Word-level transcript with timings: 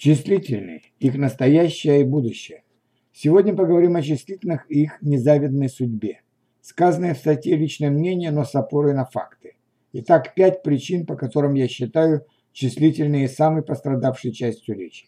Числительные, 0.00 0.80
их 0.98 1.18
настоящее 1.18 2.00
и 2.00 2.04
будущее. 2.04 2.62
Сегодня 3.12 3.54
поговорим 3.54 3.96
о 3.96 4.02
числительных 4.02 4.64
и 4.70 4.84
их 4.84 4.96
незавидной 5.02 5.68
судьбе. 5.68 6.22
Сказанное 6.62 7.12
в 7.12 7.18
статье 7.18 7.54
«Личное 7.54 7.90
мнение», 7.90 8.30
но 8.30 8.44
с 8.44 8.54
опорой 8.54 8.94
на 8.94 9.04
факты. 9.04 9.56
Итак, 9.92 10.32
пять 10.34 10.62
причин, 10.62 11.04
по 11.04 11.16
которым 11.16 11.52
я 11.52 11.68
считаю 11.68 12.24
числительные 12.54 13.28
самой 13.28 13.62
пострадавшей 13.62 14.32
частью 14.32 14.78
речи. 14.78 15.06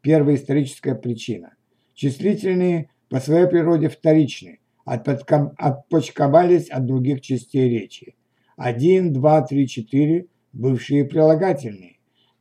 Первая 0.00 0.36
историческая 0.36 0.94
причина. 0.94 1.54
Числительные 1.94 2.88
по 3.08 3.18
своей 3.18 3.48
природе 3.48 3.88
вторичны, 3.88 4.60
отпочковались 4.84 6.70
от 6.70 6.86
других 6.86 7.20
частей 7.20 7.68
речи. 7.68 8.14
Один, 8.56 9.12
два, 9.12 9.42
три, 9.42 9.66
четыре– 9.66 10.26
бывшие 10.52 11.04
прилагательные. 11.04 11.96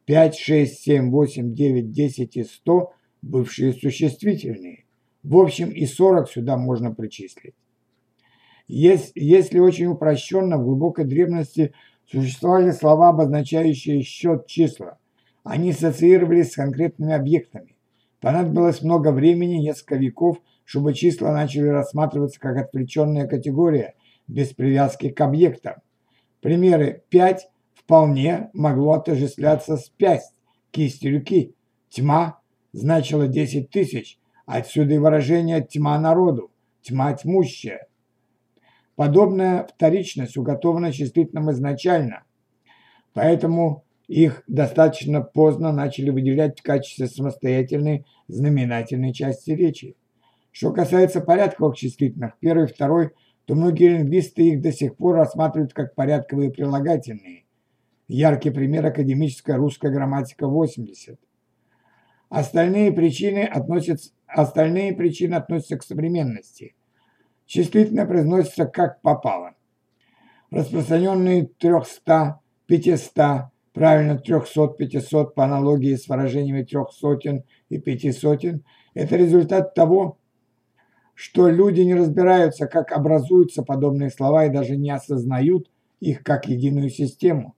5, 0.10 0.36
6, 0.36 0.80
7, 0.80 1.12
8, 1.12 1.54
9, 1.54 1.92
10 1.92 2.38
и 2.38 2.44
100– 2.44 2.94
бывшие 3.21 3.74
существительные. 3.74 4.86
В 5.21 5.38
общем, 5.38 5.70
и 5.70 5.86
40 5.86 6.28
сюда 6.32 6.57
можно 6.57 6.92
причислить. 6.92 7.54
Если 8.68 9.60
очень 9.60 9.86
упрощенно, 9.86 10.57
в 10.57 10.64
глубокой 10.64 11.06
древности 11.06 11.75
существовали 12.10 12.71
слова, 12.71 13.10
обозначающие 13.10 14.01
счет 14.01 14.48
числа. 14.48 14.98
Они 15.43 15.70
ассоциировались 15.70 16.54
с 16.54 16.56
конкретными 16.56 17.14
объектами. 17.14 17.76
Понадобилось 18.20 18.82
много 18.82 19.12
времени, 19.12 19.57
несколько 19.57 19.98
веков, 19.98 20.42
чтобы 20.65 20.96
числа 20.96 21.32
начали 21.34 21.68
рассматриваться 21.68 22.39
как 22.39 22.57
отвлеченная 22.57 23.28
категория, 23.28 23.93
без 24.28 24.48
привязки 24.56 25.10
к 25.10 25.21
объектам. 25.21 25.76
Примеры 26.42 27.04
5 27.10 27.48
вполне 27.89 28.52
могло 28.54 28.92
отождествляться 28.92 29.75
с 29.75 29.89
пясть, 29.89 30.36
кисти 30.70 31.07
руки. 31.07 31.56
Тьма 31.89 32.39
значила 32.72 33.28
10 33.28 33.72
тысяч, 33.72 34.20
отсюда 34.45 34.94
и 34.94 35.00
выражение 35.00 35.66
«тьма 35.68 36.00
народу», 36.00 36.52
«тьма 36.84 37.12
тьмущая». 37.14 37.88
Подобная 38.95 39.66
вторичность 39.66 40.38
уготована 40.38 40.94
числительным 40.94 41.50
изначально, 41.50 42.26
поэтому 43.14 43.86
их 44.08 44.44
достаточно 44.45 45.22
поздно 45.22 45.72
начали 45.72 46.12
выделять 46.12 46.60
в 46.60 46.64
качестве 46.64 47.08
самостоятельной 47.08 48.06
знаменательной 48.28 49.14
части 49.14 49.50
речи. 49.50 49.95
Что 50.52 50.72
касается 50.72 51.22
порядковых 51.22 51.76
числительных, 51.76 52.38
первый 52.40 52.66
и 52.66 52.72
второй, 52.72 53.14
то 53.45 53.56
многие 53.56 53.98
лингвисты 53.98 54.44
их 54.44 54.62
до 54.62 54.72
сих 54.72 54.95
пор 54.95 55.16
рассматривают 55.16 55.73
как 55.73 55.95
порядковые 55.95 56.52
прилагательные. 56.52 57.45
Яркий 58.10 58.50
пример– 58.50 58.84
академическая 58.88 59.56
русская 59.56 59.92
грамматика 59.92 60.48
80. 60.48 61.20
Остальные 62.30 62.92
причины 62.92 63.44
относятся, 63.44 64.10
остальные 64.26 64.94
причины 64.94 65.36
относятся 65.36 65.78
к 65.78 65.84
современности. 65.84 66.76
Числительно 67.46 68.08
произносится 68.08 68.66
как 68.66 69.00
попало. 69.02 69.54
Распространенные 70.50 71.52
300, 71.60 72.40
500, 72.66 73.14
правильно 73.74 74.18
300, 74.18 74.70
500 74.70 75.36
по 75.36 75.46
аналогии 75.46 75.94
с 75.94 76.10
выражениями 76.10 76.64
трех 76.64 76.92
сотен 76.92 77.44
и 77.70 77.78
пяти 77.78 78.12
сотен– 78.12 78.64
это 78.96 79.18
результат 79.18 79.76
того, 79.76 80.18
что 81.14 81.48
люди 81.48 81.82
не 81.82 81.94
разбираются, 81.94 82.66
как 82.66 82.92
образуются 82.92 83.62
подобные 83.62 84.10
слова 84.10 84.46
и 84.46 84.50
даже 84.50 84.78
не 84.78 84.90
осознают 84.90 85.70
их 86.00 86.23
как 86.23 86.48
единую 86.48 86.90
систему 86.90 87.54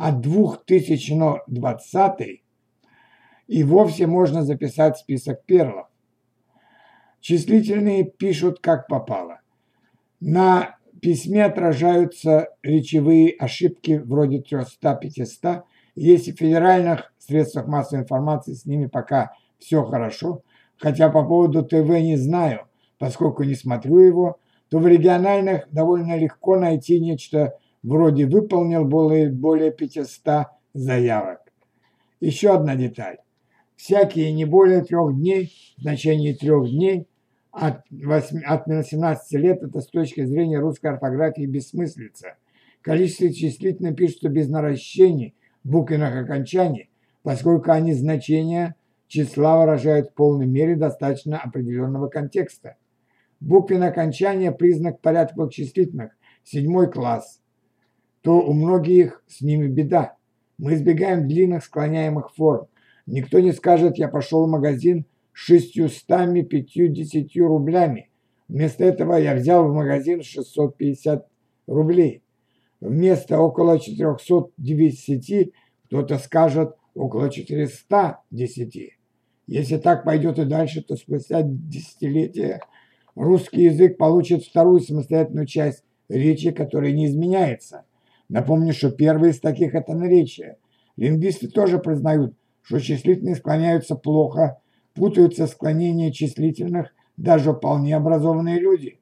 а 0.00 0.12
2020 0.12 2.42
и 3.48 3.64
вовсе 3.64 4.06
можно 4.06 4.42
записать 4.42 4.96
список 4.96 5.44
перлов. 5.44 5.88
Числительные 7.20 8.04
пишут 8.04 8.60
как 8.60 8.86
попало. 8.86 9.42
На 10.18 10.78
письме 11.02 11.44
отражаются 11.44 12.48
речевые 12.62 13.34
ошибки 13.38 14.00
вроде 14.02 14.38
300-500. 14.38 15.64
Если 15.96 16.32
в 16.32 16.38
федеральных 16.38 17.12
средствах 17.18 17.66
массовой 17.66 18.00
информации 18.00 18.54
с 18.54 18.64
ними 18.64 18.86
пока 18.86 19.34
все 19.58 19.84
хорошо, 19.84 20.42
хотя 20.78 21.10
по 21.10 21.26
поводу 21.26 21.62
ТВ 21.62 21.74
не 21.74 22.16
знаю, 22.16 22.68
поскольку 22.98 23.42
не 23.42 23.54
смотрю 23.54 23.98
его, 23.98 24.38
то 24.70 24.78
в 24.78 24.86
региональных 24.86 25.70
довольно 25.70 26.16
легко 26.16 26.58
найти 26.58 27.00
нечто 27.00 27.58
вроде 27.82 28.26
выполнил 28.26 28.84
более, 28.84 29.30
более 29.30 29.70
500 29.70 30.46
заявок. 30.74 31.40
Еще 32.20 32.54
одна 32.54 32.76
деталь. 32.76 33.18
Всякие 33.76 34.32
не 34.32 34.44
более 34.44 34.82
трех 34.82 35.14
дней, 35.16 35.52
в 35.78 36.38
трех 36.38 36.70
дней, 36.70 37.06
от, 37.50 37.80
8, 37.90 38.42
от 38.42 38.66
18 38.66 39.32
лет, 39.40 39.62
это 39.62 39.80
с 39.80 39.86
точки 39.86 40.24
зрения 40.24 40.58
русской 40.58 40.88
орфографии 40.88 41.46
бессмыслица. 41.46 42.36
Количество 42.82 43.32
числительно 43.32 43.92
пишется 43.92 44.28
без 44.28 44.48
наращений 44.48 45.34
буквенных 45.64 46.14
окончаний, 46.16 46.90
поскольку 47.22 47.70
они 47.72 47.92
значения 47.92 48.76
числа 49.08 49.58
выражают 49.58 50.10
в 50.10 50.14
полной 50.14 50.46
мере 50.46 50.76
достаточно 50.76 51.38
определенного 51.38 52.08
контекста. 52.08 52.76
Буквенное 53.40 53.88
окончание– 53.88 54.52
признак 54.52 55.00
порядковых 55.00 55.52
числительных, 55.52 56.12
седьмой 56.44 56.90
класс, 56.90 57.39
то 58.22 58.40
у 58.40 58.52
многих 58.52 59.22
с 59.26 59.40
ними 59.40 59.66
беда. 59.66 60.16
Мы 60.58 60.74
избегаем 60.74 61.26
длинных 61.26 61.64
склоняемых 61.64 62.34
форм. 62.34 62.66
Никто 63.06 63.40
не 63.40 63.52
скажет, 63.52 63.98
я 63.98 64.08
пошел 64.08 64.46
в 64.46 64.50
магазин 64.50 65.06
с 65.32 65.38
шестьюстами 65.38 66.42
пятьюдесятью 66.42 67.48
рублями. 67.48 68.10
Вместо 68.48 68.84
этого 68.84 69.14
я 69.14 69.34
взял 69.34 69.66
в 69.66 69.72
магазин 69.72 70.22
650 70.22 71.26
рублей. 71.66 72.22
Вместо 72.80 73.38
около 73.38 73.78
410 73.78 75.52
кто-то 75.86 76.18
скажет 76.18 76.74
около 76.94 77.30
410. 77.30 78.98
Если 79.46 79.76
так 79.78 80.04
пойдет 80.04 80.38
и 80.38 80.44
дальше, 80.44 80.82
то 80.82 80.96
спустя 80.96 81.42
десятилетия 81.42 82.60
русский 83.14 83.64
язык 83.64 83.96
получит 83.96 84.44
вторую 84.44 84.80
самостоятельную 84.80 85.46
часть 85.46 85.84
речи, 86.08 86.50
которая 86.50 86.92
не 86.92 87.06
изменяется. 87.06 87.84
Напомню, 88.30 88.72
что 88.72 88.92
первый 88.92 89.30
из 89.30 89.40
таких– 89.40 89.74
это 89.74 89.92
наречие. 89.92 90.56
Лингвисты 90.96 91.48
тоже 91.48 91.80
признают, 91.80 92.36
что 92.62 92.78
числительные 92.78 93.34
склоняются 93.34 93.96
плохо, 93.96 94.60
путаются 94.94 95.48
склонения 95.48 96.12
числительных 96.12 96.94
даже 97.16 97.52
вполне 97.52 97.96
образованные 97.96 98.60
люди. 98.60 99.00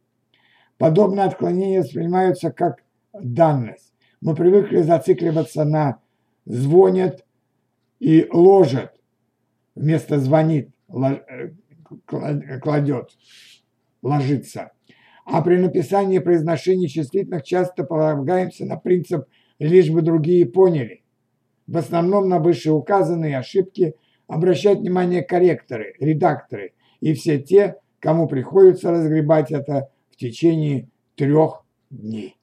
Подобные 0.78 1.26
отклонения 1.26 1.80
воспринимаются 1.80 2.50
как 2.50 2.82
данность. 3.12 3.92
Мы 4.22 4.34
привыкли 4.34 4.80
зацикливаться 4.80 5.64
на 5.64 6.00
«звонят» 6.46 7.26
и 8.00 8.26
«ложат» 8.32 8.98
вместо 9.74 10.18
«звонит», 10.18 10.70
э, 10.88 11.50
«кладет», 12.06 13.10
«ложится». 14.00 14.72
А 15.30 15.42
при 15.42 15.56
написании 15.56 16.16
и 16.16 16.20
произношении 16.20 16.86
числительных 16.86 17.42
часто 17.42 17.84
полагаемся 17.84 18.64
на 18.64 18.76
принцип 18.76 19.26
«лишь 19.58 19.90
бы 19.90 20.00
другие 20.00 20.46
поняли». 20.46 21.02
В 21.66 21.76
основном 21.76 22.30
на 22.30 22.38
вышеуказанные 22.38 23.36
ошибки 23.36 23.94
обращают 24.26 24.80
внимание 24.80 25.22
корректоры, 25.22 25.94
редакторы 26.00 26.72
и 27.00 27.12
все 27.12 27.38
те, 27.38 27.76
кому 28.00 28.26
приходится 28.26 28.90
разгребать 28.90 29.50
это 29.50 29.90
в 30.10 30.16
течение 30.16 30.88
трех 31.14 31.62
дней. 31.90 32.37